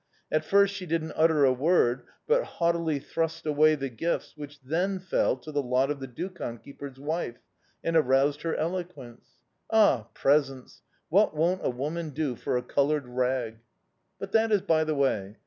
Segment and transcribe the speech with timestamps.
[0.31, 4.97] At first she didn't utter a word, but haughtily thrust away the gifts, which then
[4.97, 7.35] fell to the lot of the dukhan keeper's wife
[7.83, 9.37] and aroused her eloquence.
[9.69, 10.81] Ah, presents!
[11.09, 13.59] What won't a woman do for a coloured rag!...
[14.17, 15.37] But that is by the way...